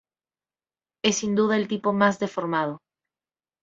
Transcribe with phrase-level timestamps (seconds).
[1.03, 2.81] Es sin duda el tipo más deformado.